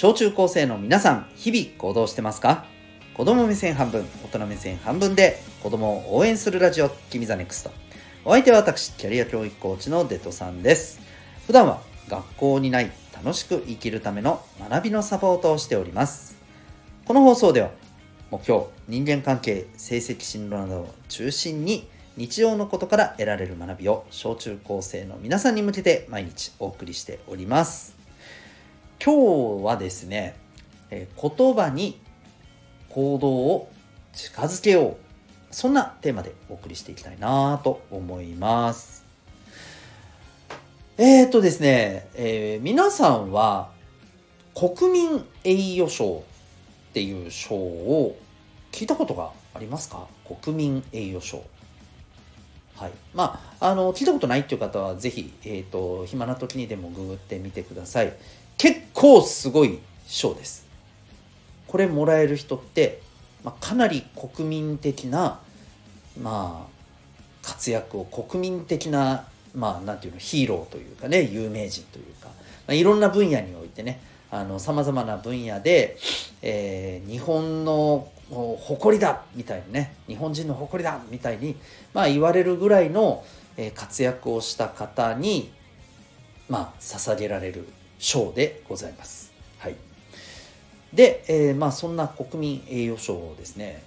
[0.00, 2.66] 小中高生の皆さん、日々行動してますか？
[3.14, 7.72] 子供目線半分、大人目線半分で子供を応援するラジオ、君 The NEXT。
[8.24, 11.00] お相手は私、キャリア教育コーチのデトさんです。
[11.48, 14.40] 普段は学校にない楽しく生きるための
[14.70, 16.36] 学びのサポートをしております。
[17.04, 17.70] この放送では、
[18.30, 27.97] 目標、人間関係、成績進路などを中心に日常のことから得られる学びを小中高生の皆さんに向けて毎日お送りしております。
[29.04, 30.36] 今日はですね、
[30.90, 32.00] え言葉に
[32.88, 33.70] 行動を
[34.12, 34.96] 近づけよう。
[35.50, 39.04] そんなテーマでお送りしていきたいなと思います。
[40.96, 43.70] えっ、とですね、えー、皆さんは
[44.54, 46.24] 国民栄誉賞
[46.90, 48.18] っていう賞を
[48.72, 50.08] 聞いたことがありますか？
[50.42, 51.44] 国民栄誉賞。
[52.74, 52.92] はい。
[53.14, 58.12] まあ、あの、聞いたことないっていう方は、ぜひ、えっ、ー、と、暇な時にでもググってみてください。
[58.58, 60.66] 結構すごい賞です。
[61.66, 63.00] これもらえる人って、
[63.44, 65.40] まあ、かなり国民的な、
[66.20, 72.32] まあ、活躍を国民的な、まあ、なんていうの、ヒーローというかね、有名人というか、ま
[72.68, 75.96] あ、いろんな分野においてね、あの、様々な分野で、
[76.42, 81.56] えー、日本の誇りだみたいなね、日本人の誇りだみたいに、
[81.94, 83.24] まあ言われるぐらいの、
[83.56, 85.50] え活躍をした方に、
[86.48, 87.66] まあ捧げられる
[87.98, 89.32] 賞でございます。
[89.58, 89.76] はい。
[90.92, 93.82] で、えー、まあそんな国民栄誉賞をですね、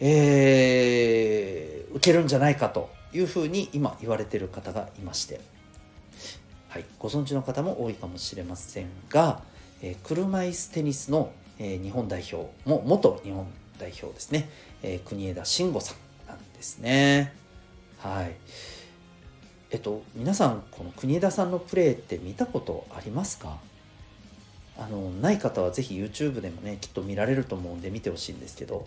[0.00, 5.40] えー、受けるんじゃないかというふうに今言われてる方がいまして、
[6.68, 9.42] はい、ご存知の方も多いかもしれませんが、
[9.82, 13.46] えー、車椅子テニスの、えー、日本代表も元日本
[13.78, 14.48] 代表ですね、
[14.82, 17.34] えー、国枝慎吾さんなんですね。
[17.98, 18.34] はい。
[19.72, 23.56] えっと、皆さん、この国枝さんのプレーって見たことありますか？
[24.78, 28.86] あの、ない方はぜひ YouTube でもね、きっと見られると思うんで見てほしいんですけど、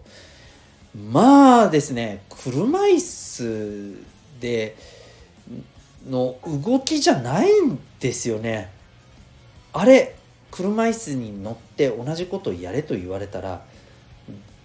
[0.96, 4.04] まあですね、車椅子
[4.40, 4.78] で
[6.08, 8.72] の動きじゃないんですよね。
[9.74, 10.16] あれ、
[10.52, 13.66] 車椅子に乗って同じことやれと言われたら、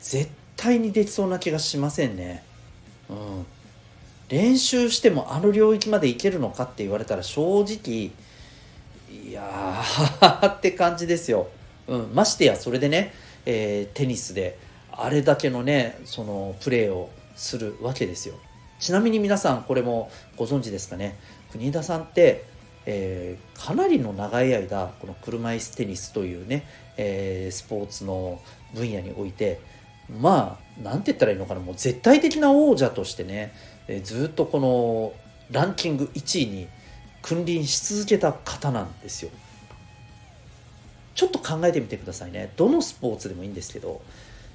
[0.01, 2.45] 絶対にできそうな気がしませんね。
[3.09, 3.47] うん。
[4.31, 8.11] 練習してもあの領域までいけるのかって言われたら正直
[9.11, 11.49] いやーって感じですよ、
[11.89, 13.13] うん、ましてやそれでね、
[13.45, 14.57] えー、テニスで
[14.93, 18.35] あれだけのねそのプレーをするわけですよ。
[18.79, 21.19] ちなみに皆さんこれもご存知ですかね。
[21.53, 22.45] 国枝さんって、
[22.87, 28.41] えー、かなりの長い間この車椅子テニスというね、えー、スポーツの
[28.75, 29.61] 分野において
[30.19, 33.53] まあなんて言ったらいいのかなもう絶対的な王者としてね
[33.87, 35.13] えずっとこの
[35.51, 36.69] ランキング1位に
[37.23, 39.31] 君臨し続けた方なんですよ。
[41.15, 42.53] ちょっと考えてみてくださいね。
[42.57, 44.01] どのスポーツでもいいんですけど、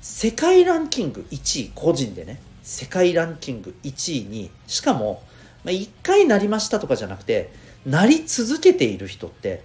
[0.02, 5.22] 世界ランキング1位、個人でね、世界ランキング1位に、しかも、
[5.64, 7.52] まあ、1回なりましたとかじゃなくて、
[7.86, 9.62] なり続けている人って、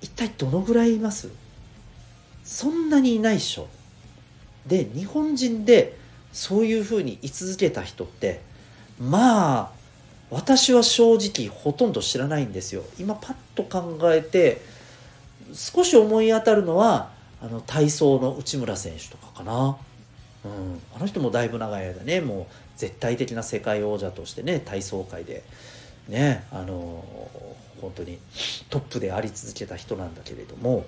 [0.00, 1.28] 一体どのぐらいいます？
[2.44, 3.68] そんなにいないっしょ。
[4.66, 5.96] で、日本人で
[6.32, 8.40] そういうふうに居続けた人って、
[9.00, 9.70] まあ
[10.30, 12.82] 私は正直ほとんど知らないんですよ。
[12.98, 14.60] 今パッと考えて
[15.54, 17.10] 少し思い当たるのは
[17.40, 19.76] あの体操の内村選手とかかな、
[20.44, 22.46] うん、あの人もだいぶ長い間ねもう
[22.76, 25.44] 絶対的な世界王者としてね体操界で
[26.08, 27.04] ねあの
[27.80, 28.18] 本当に
[28.70, 30.86] トップであり続けた人なんだけれども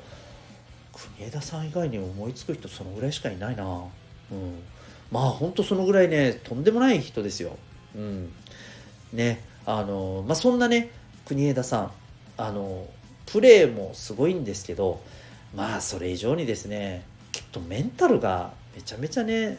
[1.16, 4.62] 国枝さん以外に思いつく人そのぐらいしかいないな、うん、
[5.10, 7.56] まあ本当そのぐらいねとんでもない人ですよ。
[7.94, 8.32] うん、
[9.12, 10.91] ねあのまあそんなね
[11.25, 11.91] 国枝さん
[12.36, 12.86] あの
[13.26, 15.00] プレーもすごいんですけど
[15.54, 19.59] まあそれ以上にですねきっとメンタルがめちゃめちゃね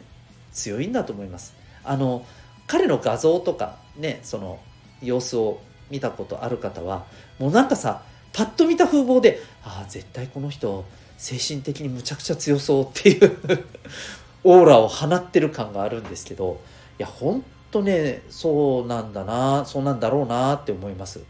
[0.52, 1.54] 強いんだと思います。
[1.84, 2.26] あの
[2.66, 4.60] 彼の画像とかねその
[5.02, 7.06] 様子を見たことある方は
[7.38, 8.02] もうなんかさ
[8.32, 10.84] パッと見た風貌でああ絶対この人
[11.20, 13.38] 精神的にむちゃくちゃ強そうっていう
[14.42, 16.58] オーラを放ってる感があるんですけど
[16.98, 21.20] いや本とねそうなんだなそうなんだろうなって思います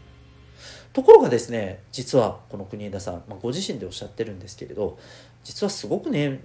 [0.93, 4.97] ところがですね実はこの国枝さん、まあ、ご自身でおっしゃってるんですけれど
[5.43, 6.39] 実はすごくね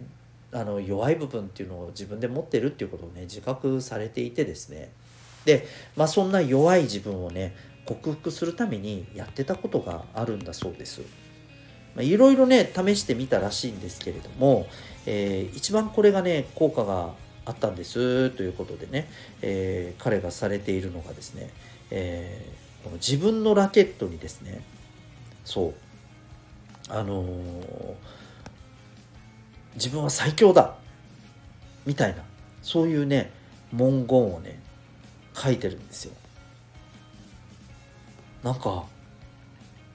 [0.50, 4.90] あの弱い部分っていうのを自分で持ってるっていうことをね自覚されていてですね
[5.44, 7.54] で、まあ、そんな弱い自分をね
[7.84, 11.25] 克服するためにやってたことがあるんだそうです。
[12.02, 14.66] いろいろね試してみたらしいんですけれども、
[15.06, 17.14] えー、一番これがね効果が
[17.44, 19.08] あったんですということでね、
[19.40, 21.50] えー、彼がされているのがですね、
[21.90, 24.60] えー、この自分のラケットにですね
[25.44, 25.74] そう
[26.88, 27.94] あのー、
[29.74, 30.74] 自分は最強だ
[31.84, 32.22] みたいな
[32.62, 33.32] そういうね
[33.72, 34.60] 文言をね
[35.34, 36.12] 書いてるんですよ。
[38.42, 38.84] なんか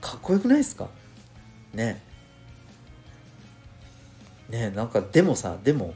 [0.01, 0.87] かっこよくないですか？
[1.73, 2.01] ね。
[4.49, 5.93] ねなんかでもさでも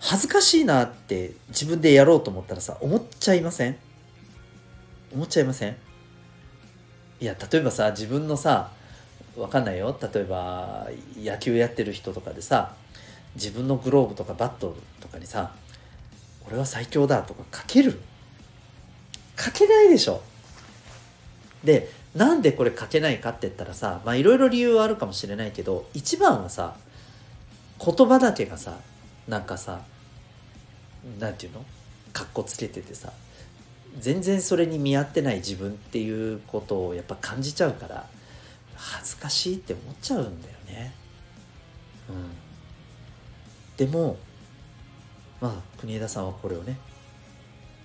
[0.00, 3.76] 恥ずかしいなって自分でやろうと思ったらさ思っちゃいません？
[5.14, 5.76] 思っちゃいません？
[7.20, 8.70] いや例えばさ自分のさ
[9.36, 9.96] わかんないよ。
[10.00, 10.88] 例えば
[11.18, 12.74] 野球やってる人とかでさ
[13.34, 15.54] 自分のグローブとかバットとかにさ
[16.46, 18.00] 「俺は最強だ」とか書ける？
[19.36, 20.22] 書けないでしょ。
[21.64, 26.76] でなんでこれ書けないかって言ったらさまあいろいろ理由はあるかもしれないけど一番はさ
[27.84, 28.78] 言葉だけがさ
[29.26, 29.80] なんかさ
[31.18, 31.64] なんていうの？
[32.12, 33.12] かっこつけててさ
[33.98, 38.06] 全然それに見合ってない自分っていうことをやっぱ感じちゃうから
[38.76, 40.92] 恥ずかしいって思っちゃうんだよね。
[42.08, 44.16] うん、でも
[45.40, 46.78] まあ国枝さんはこれをね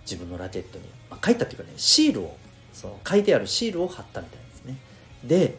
[0.01, 2.37] 自分のラケットに、まあ、書いたっていうかねシールを
[2.73, 4.77] その書いてあるシールを貼ったみたいですね。
[5.23, 5.57] で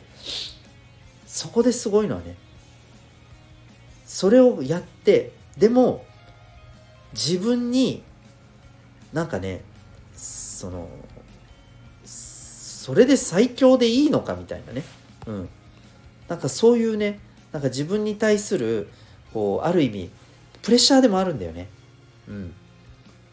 [1.27, 2.37] そこですごいのはね
[4.07, 6.05] それをやってでも
[7.13, 8.03] 自分に
[9.13, 9.63] なんかね
[10.17, 10.89] その
[12.05, 14.83] それで最強でいいのかみたいなね。
[15.27, 15.49] うん。
[16.29, 17.21] なんかそういうね
[17.53, 18.89] なんか自分に対する
[19.33, 20.11] こうある意味
[20.63, 21.69] プレッシャーでもあるんだよね。
[22.29, 22.55] うん。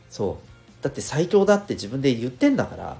[0.10, 0.84] そう。
[0.84, 2.98] だって最強だって自分で言ってんだから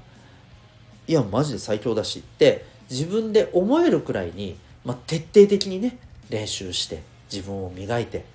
[1.08, 5.98] いやマジで最強だしって自分で思えるくらいに、まあ、徹底的にね
[6.30, 7.02] 練習して
[7.32, 8.26] 自分を磨いて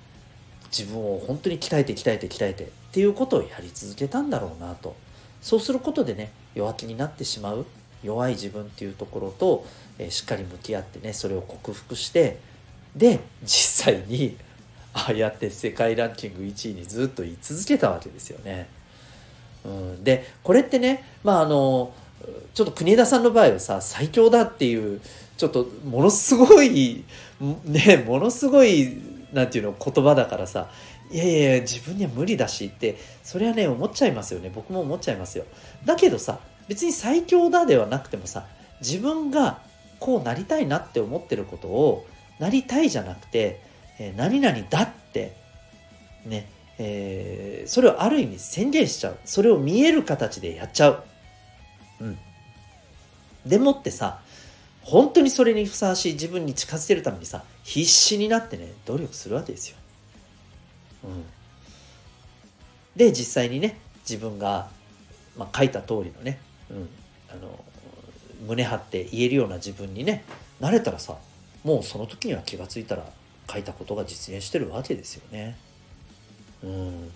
[0.77, 4.97] 自分を本当に鍛えて鍛えて鍛えてっていうことをやり続けたんだろうなと
[5.41, 7.67] そうすることでね弱気になってしまう
[8.03, 9.67] 弱い自分っていうところと、
[9.99, 12.39] えー、しっかり向き合ってねそれを克服して
[12.97, 14.37] で実際に
[14.95, 18.67] ああやって世界ランキング1位にずっと言い続けたわけですよね。
[19.65, 21.95] うん、でこれってねまああの
[22.55, 25.01] ちょっと国枝さんの場合はさ最強だっていう
[25.37, 27.05] ちょっとものすごい
[27.65, 28.97] ねものすごい
[29.33, 30.71] なんていうの言葉だからさ
[31.11, 34.51] いやいや自分には無理だしってそれはね思っちゃいますよね。
[34.55, 35.45] 僕も思っちゃいますよ。
[35.85, 36.39] だけどさ
[36.69, 38.47] 別に最強だではなくてもさ
[38.81, 39.61] 自分が
[40.01, 42.07] こうなりたいなって思ってることを
[42.39, 43.61] なりたいじゃなくて、
[43.99, 45.37] えー、何々だって
[46.25, 46.47] ね
[46.79, 49.19] えー、それをある意味宣言しちゃう。
[49.25, 51.05] それを見える形でやっちゃう。
[52.03, 52.19] うん
[53.47, 54.21] でもってさ
[54.83, 59.77] 本当にそれにふさわしい自分に近づけるためにさ必死になってね努力するわけですよ。
[61.05, 61.25] うん、
[62.97, 63.79] で実際にね
[64.09, 64.69] 自分が、
[65.37, 66.39] まあ、書いた通りのね、
[66.71, 66.89] うん、
[67.31, 67.65] あの
[68.47, 70.25] 胸張って言えるような自分にね
[70.61, 71.17] なれたらさ
[71.65, 73.05] もうその時には気が付いたら
[73.51, 75.57] 書いたことが実現してるわけですよね。
[76.63, 77.11] うん、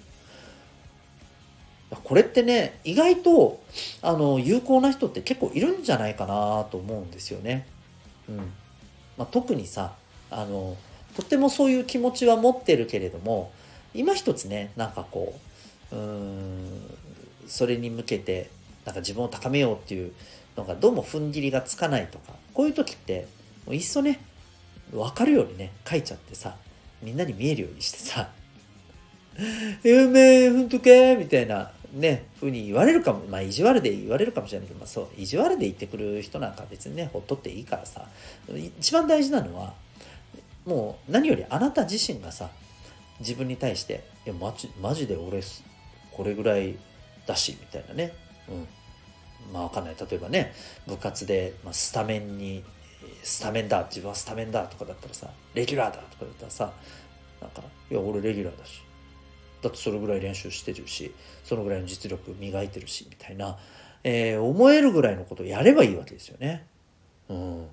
[2.06, 3.60] これってね意外と
[4.00, 7.66] あの有効な人って結構いるんじゃないかなと思うんですよね。
[8.28, 9.96] うんまあ、特にさ
[10.30, 10.76] あの
[11.16, 13.50] とってもそういう気持ちは持ってるけれども
[13.92, 15.34] 今一つねなんかこ
[15.90, 16.80] ううん
[17.48, 18.50] それに向けて
[18.84, 20.12] なんか自分を高めようっていう
[20.56, 23.26] のがどうも踏ん切りがつかないとかこういう時って
[23.66, 24.20] もういっそね
[24.92, 26.54] 分かるようにね書いちゃってさ
[27.02, 28.30] みんなに見えるようにしてさ
[29.82, 38.06] 「有名ふんとけ」みたいなね、ふうに言われるかも、まあ、意地悪で言われるかもしれないけど、まあ、そう、意地悪で言ってくる人なんか別にね、ほっとっていいからさ、
[38.78, 39.72] 一番大事なのは、
[40.66, 42.50] もう何よりあなた自身がさ、
[43.20, 45.40] 自分に対して、いや、マジマジで俺、
[46.12, 46.76] これぐらい
[47.26, 48.12] だし、みたいなね。
[48.48, 48.68] うん。
[49.52, 49.96] まあわかんない。
[49.98, 50.52] 例えばね、
[50.86, 52.62] 部活で、まあ、スタメンに、
[53.22, 56.72] スタメンだ、自分はスタメンだとかだったらさ、レギュラーだとかだったらさ、
[57.40, 58.82] なんか、いや、俺レギュラーだし、
[59.62, 63.58] だってそれぐらい練習してるしそのぐらいの実力磨いてるしみたいな、
[64.04, 66.66] えー、思えるぐらいのことをやればいいわけですよね。
[67.28, 67.66] うん、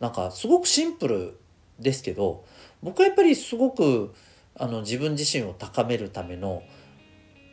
[0.00, 1.38] なんかすごくシンプル
[1.78, 2.44] ですけど
[2.82, 4.14] 僕はやっぱりすごく
[4.56, 6.62] あの自分自身を高めるための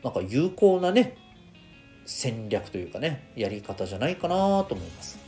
[0.04, 1.18] なんか有効なね
[2.06, 5.20] 戦略というかねやり方じゃないかなと思います。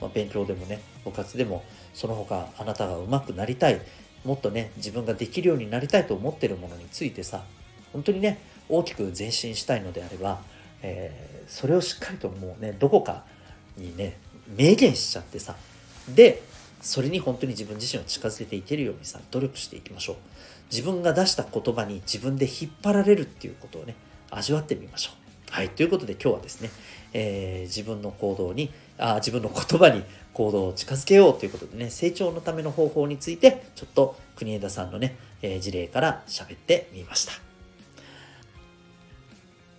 [0.00, 3.80] まあ、勉強でもね部活でもその他あなたが上手くなりたい
[4.24, 7.44] もっとね自分ができるようになりたいと思ってるものについてさ
[7.92, 10.40] 本当にね大きく前進したいのであれば、
[10.82, 13.24] えー、それをしっかりともうねどこか
[13.76, 14.18] にね
[14.56, 15.56] 明言しちゃってさ
[16.14, 16.42] で
[16.80, 20.16] それに本当に自分自身を近づけていけるようにさ努力していきましょう。
[20.70, 23.94] 自分が出した言葉に自分で引っ張られるっていうことをね
[24.30, 25.52] 味わってみましょう。
[25.52, 26.70] はいということで今日はですね、
[27.14, 37.32] えー、自分の行動にあ自分の言葉に行動を近づけようということでね成長のための方法についてちょっと国枝さんのね、えー、事例から喋ってみました。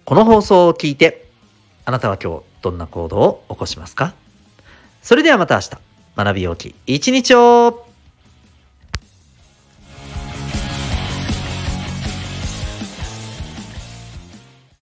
[0.05, 1.29] この放送を聞いて
[1.85, 4.13] あなたは今日どんな行動を起こしますか？
[5.01, 5.69] それではまた明日。
[6.15, 7.85] 学びようき一日を